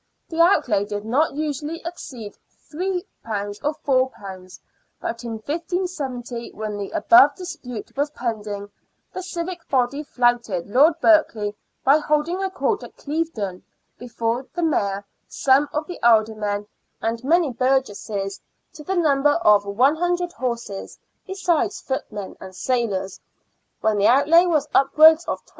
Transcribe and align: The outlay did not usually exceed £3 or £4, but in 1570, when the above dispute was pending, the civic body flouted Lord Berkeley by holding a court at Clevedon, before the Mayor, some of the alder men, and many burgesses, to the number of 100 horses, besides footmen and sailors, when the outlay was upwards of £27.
The 0.29 0.41
outlay 0.41 0.83
did 0.85 1.05
not 1.05 1.35
usually 1.35 1.79
exceed 1.85 2.35
£3 2.73 3.03
or 3.63 4.09
£4, 4.11 4.59
but 4.99 5.23
in 5.23 5.33
1570, 5.33 6.53
when 6.53 6.75
the 6.75 6.89
above 6.89 7.35
dispute 7.35 7.95
was 7.95 8.09
pending, 8.09 8.71
the 9.13 9.21
civic 9.21 9.69
body 9.69 10.01
flouted 10.01 10.65
Lord 10.65 10.95
Berkeley 11.01 11.55
by 11.83 11.97
holding 11.99 12.41
a 12.41 12.49
court 12.49 12.81
at 12.81 12.97
Clevedon, 12.97 13.61
before 13.99 14.47
the 14.55 14.63
Mayor, 14.63 15.05
some 15.27 15.69
of 15.71 15.85
the 15.85 16.01
alder 16.01 16.33
men, 16.33 16.65
and 16.99 17.23
many 17.23 17.51
burgesses, 17.51 18.41
to 18.73 18.83
the 18.83 18.95
number 18.95 19.33
of 19.45 19.67
100 19.67 20.33
horses, 20.33 20.97
besides 21.27 21.79
footmen 21.79 22.35
and 22.41 22.55
sailors, 22.55 23.19
when 23.81 23.99
the 23.99 24.07
outlay 24.07 24.47
was 24.47 24.67
upwards 24.73 25.25
of 25.25 25.45
£27. 25.45 25.49